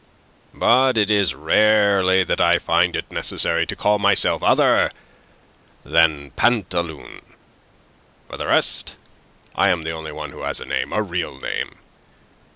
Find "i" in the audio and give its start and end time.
2.41-2.57, 9.53-9.69